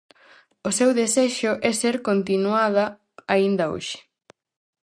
[0.67, 2.85] O seu desexo é ser continuada
[3.33, 3.99] aínda hoxe.